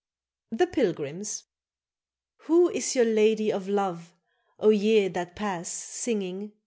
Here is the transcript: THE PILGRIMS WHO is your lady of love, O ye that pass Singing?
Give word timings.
THE 0.49 0.65
PILGRIMS 0.65 1.43
WHO 2.37 2.69
is 2.71 2.95
your 2.95 3.05
lady 3.05 3.51
of 3.51 3.69
love, 3.69 4.15
O 4.59 4.69
ye 4.69 5.07
that 5.09 5.35
pass 5.35 5.71
Singing? 5.71 6.53